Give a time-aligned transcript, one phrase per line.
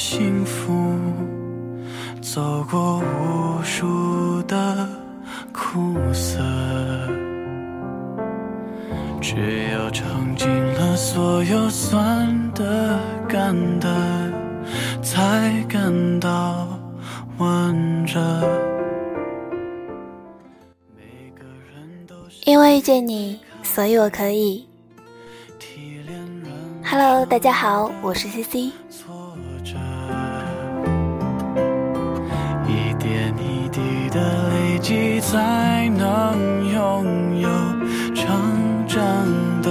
[0.00, 0.96] 幸福，
[2.22, 4.88] 走过无数的
[5.52, 6.38] 苦涩，
[9.20, 9.34] 只
[9.72, 12.96] 有尝尽了所有酸的、
[13.28, 13.88] 甘的，
[15.02, 16.68] 才感到
[17.38, 18.20] 温热。
[22.44, 24.64] 因为遇见你，所以我可以。
[26.84, 28.70] Hello，大家好，我是 CC。
[34.88, 37.48] 的累积，才能拥有
[38.14, 38.98] 成长
[39.62, 39.68] 的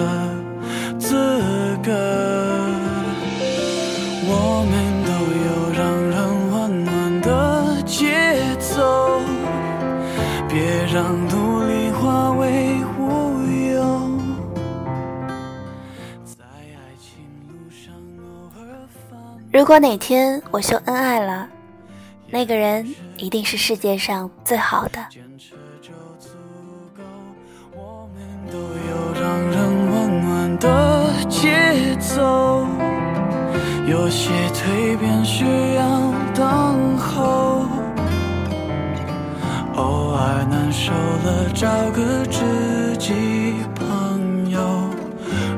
[1.00, 1.92] 资格。
[4.30, 4.32] 我
[4.70, 4.74] 们
[5.06, 5.10] 都
[5.46, 6.16] 有让人
[6.52, 7.96] 温暖的节
[8.60, 9.20] 奏，
[10.48, 10.96] 别让
[11.30, 13.02] 努力化为乌
[13.74, 13.76] 有。
[16.26, 17.10] 在爱情
[17.48, 18.22] 路上偶
[18.60, 18.62] 尔
[19.10, 19.18] 放
[19.52, 21.50] 如果哪天我秀恩爱了，
[22.30, 25.06] 那个人一定是世界上最好的。
[25.10, 26.30] 坚持就足
[26.96, 27.02] 够。
[27.74, 29.56] 我们都有让人
[29.92, 32.66] 温暖的节奏，
[33.88, 37.66] 有些蜕变需要等候。
[39.76, 43.14] 偶尔难受了，找个知己
[43.76, 44.60] 朋友，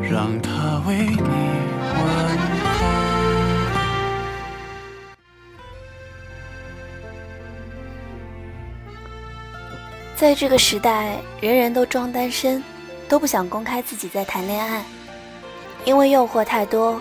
[0.02, 1.20] 让他为你
[10.20, 12.62] 在这个时代，人人都装单身，
[13.08, 14.84] 都不想公开自己在谈恋爱，
[15.86, 17.00] 因为诱惑太多，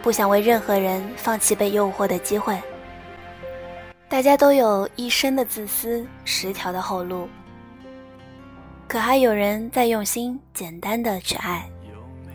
[0.00, 2.56] 不想为任何人放弃被诱惑的机会。
[4.08, 7.28] 大家都有一生的自私，十条的后路，
[8.86, 11.68] 可还有人在用心简单的去爱，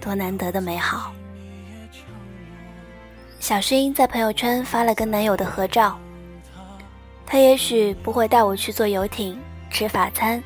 [0.01, 1.13] 多难得的美好。
[3.39, 5.97] 小薰在朋友圈发了跟男友的合照，
[7.25, 9.39] 他也许不会带我去坐游艇。
[9.75, 10.41] 吃法餐，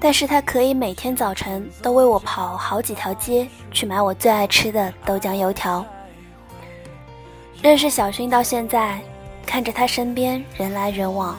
[0.00, 5.86] 但是他可以每天早晨都为我跑好几条街去买我最爱吃的豆浆油条。
[7.62, 9.00] 认识小勋到现在，
[9.46, 11.38] 看着他身边人来人往，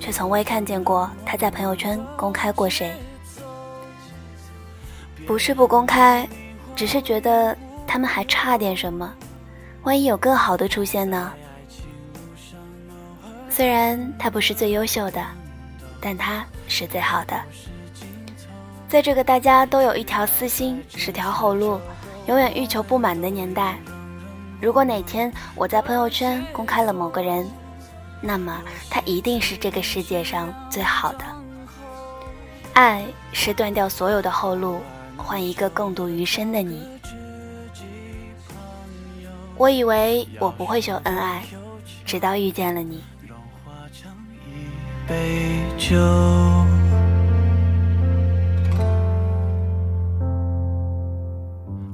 [0.00, 2.92] 却从未看见过他在朋友圈公开过谁。
[5.24, 6.28] 不是不公开，
[6.74, 7.56] 只是觉得
[7.86, 9.14] 他们还差点什么，
[9.84, 11.32] 万一有更好的出现呢？
[13.48, 15.24] 虽然他不是最优秀的。
[16.00, 17.40] 但他是最好的。
[18.88, 21.80] 在这个大家都有一条私心、十条后路、
[22.26, 23.78] 永远欲求不满的年代，
[24.60, 27.46] 如果哪天我在朋友圈公开了某个人，
[28.22, 31.24] 那么他一定是这个世界上最好的。
[32.72, 34.80] 爱是断掉所有的后路，
[35.16, 36.88] 换一个共度余生的你。
[39.56, 41.42] 我以为我不会秀恩爱，
[42.06, 43.02] 直到遇见了你。
[45.08, 45.96] 杯酒，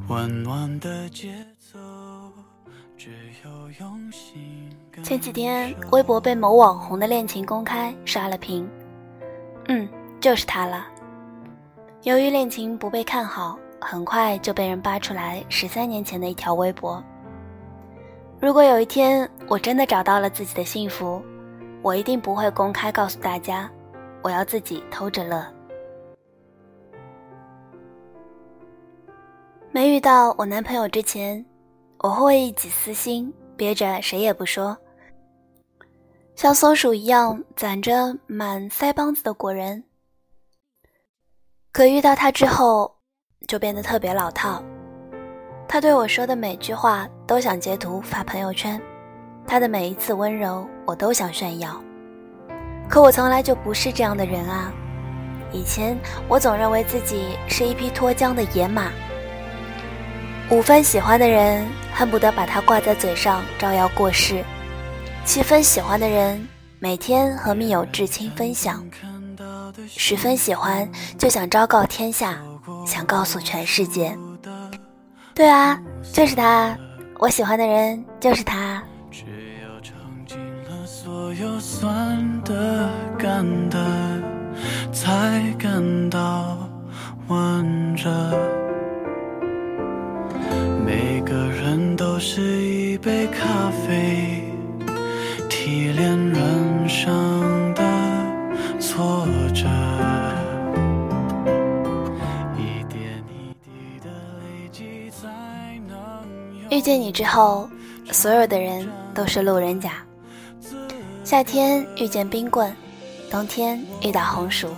[0.09, 1.79] 温暖的节奏，
[2.97, 3.11] 只
[3.45, 4.69] 有用心。
[5.05, 8.69] 前几天，微博被某网红的恋情公开，刷了屏。
[9.69, 9.89] 嗯，
[10.21, 10.85] 就是他了。
[12.03, 17.01] 由于恋情不被看好，很快就被人扒出来十三年前的一条微博。
[18.41, 21.23] 如果有一天我真的找到了自己的幸福，
[21.85, 23.71] 我一定不会公开告诉大家，
[24.23, 25.47] 我要自己偷着乐。
[29.71, 31.45] 没遇到我男朋友之前，
[31.99, 34.75] 我会一己私心憋着谁也不说，
[36.35, 39.85] 像松鼠一样攒着满腮帮子的果仁。
[41.71, 42.97] 可遇到他之后，
[43.47, 44.63] 就变得特别老套。
[45.69, 48.81] 他对我说的每句话都想截图发朋友圈。
[49.47, 51.81] 他的每一次温柔，我都想炫耀，
[52.89, 54.73] 可我从来就不是这样的人啊！
[55.53, 55.97] 以前
[56.27, 58.91] 我总认为自己是一匹脱缰的野马，
[60.51, 61.65] 五分喜欢的人
[61.95, 64.43] 恨不得把它挂在嘴上招摇过市，
[65.25, 66.49] 七分喜欢的人
[66.81, 68.85] 每天和密友至亲分享，
[69.87, 72.39] 十分喜欢就想昭告天下，
[72.85, 74.17] 想告诉全世界。
[75.35, 75.81] 对啊，
[76.13, 76.77] 就是他，
[77.19, 78.83] 我喜欢的人就是他。
[79.15, 79.25] 只
[81.41, 83.79] 有酸的、甘的，
[84.93, 86.59] 才感到
[87.29, 88.11] 温热。
[90.85, 94.43] 每个人都是一杯咖啡，
[95.49, 97.83] 提炼人生的
[98.81, 99.69] 挫折。
[102.57, 105.29] 一点一滴的累积，才
[105.87, 105.95] 能
[106.71, 107.69] 遇见你之后，
[108.11, 109.93] 所有的人都是路人甲。
[111.23, 112.75] 夏天遇见冰棍，
[113.31, 114.69] 冬天遇到红薯，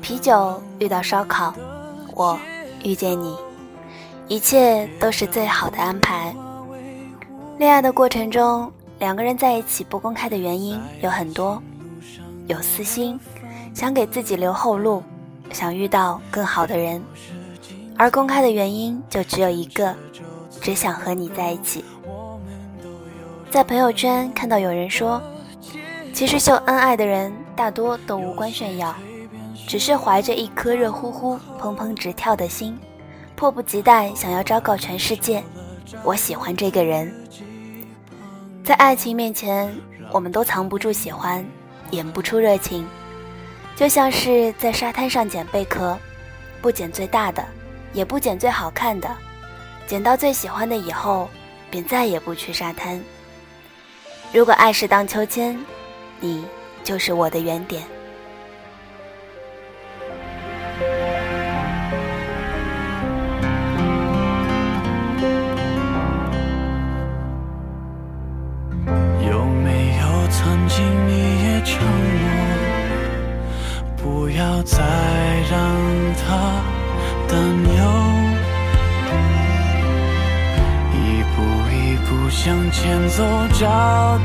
[0.00, 1.54] 啤酒遇到烧烤，
[2.14, 2.38] 我
[2.82, 3.36] 遇见你，
[4.28, 6.34] 一切都是最好的安排。
[7.58, 11.62] 恋爱的过程中，两个人在一起不公开的原因有很多，
[12.46, 13.18] 有私心，
[13.74, 15.02] 想给自己留后路，
[15.52, 17.00] 想遇到更好的人；
[17.96, 19.94] 而公开的原因就只有一个，
[20.64, 21.84] 只想和你在一起。
[23.50, 25.20] 在朋友圈看到有人说，
[26.14, 28.96] 其实秀恩爱的人大多都无关炫耀，
[29.68, 32.78] 只是怀着一颗热乎乎、砰砰直跳的心，
[33.36, 35.44] 迫不及待想要昭告全世界，
[36.02, 37.14] 我喜欢这个人。
[38.64, 39.70] 在爱情面前，
[40.10, 41.44] 我们都藏不住喜欢，
[41.90, 42.86] 演不出热情，
[43.76, 45.94] 就像是在沙滩上捡贝壳，
[46.62, 47.44] 不捡最大的，
[47.92, 49.08] 也不捡最好看的，
[49.86, 51.28] 捡到最喜欢的以后，
[51.70, 53.00] 便再也不去沙滩。
[54.32, 55.56] 如果爱是荡秋千，
[56.20, 56.44] 你
[56.82, 57.82] 就是我的原点。
[69.26, 71.78] 有没有曾经你也承
[72.20, 72.26] 诺，
[73.96, 74.78] 不要再
[75.50, 75.60] 让
[76.16, 76.62] 他
[77.28, 77.63] 等
[82.06, 83.24] 不向前走，
[83.58, 83.66] 找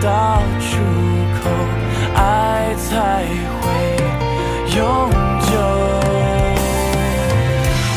[0.01, 0.77] 到出
[1.41, 1.49] 口，
[2.15, 3.25] 爱才
[3.61, 3.65] 会
[4.75, 4.79] 永
[5.41, 5.49] 久。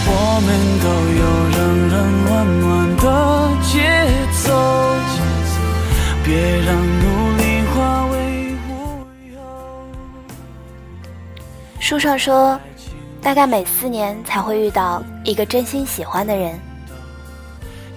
[0.04, 0.10] 我
[0.44, 0.48] 们
[0.82, 0.86] 都
[1.20, 1.58] 有人
[1.88, 1.94] 人
[2.26, 3.06] 温暖的
[3.62, 3.72] 节
[4.42, 4.44] 奏，
[6.24, 6.28] 别
[6.60, 6.68] 让
[7.00, 7.02] 努
[7.36, 7.42] 力
[7.74, 7.76] 化
[8.06, 8.14] 为。
[11.80, 12.58] 书上说，
[13.20, 16.58] 大概每四年才会遇到一个真心喜欢的人。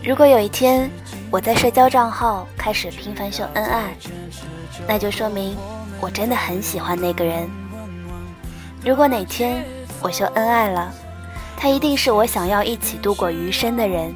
[0.04, 0.90] 如果有一天
[1.32, 3.96] 我在社交账号开始频繁秀恩爱，
[4.88, 5.58] 那就说明
[6.00, 7.50] 我真的很喜欢那个人。
[8.84, 9.66] 如果哪天
[10.02, 10.94] 我秀恩爱了，
[11.58, 14.14] 他一定是我想要一起度过余生的人。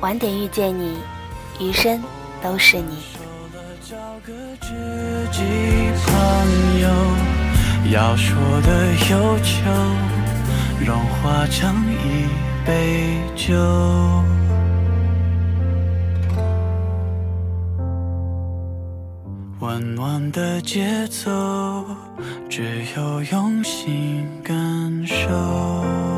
[0.00, 0.98] 晚点遇见你，
[1.58, 2.02] 余生
[2.42, 3.02] 都是你。
[7.90, 9.70] 要说的忧愁，
[10.80, 12.26] 融化成一
[12.64, 13.52] 杯酒。
[19.62, 21.30] 温暖的节奏，
[22.50, 26.11] 只有用心感受。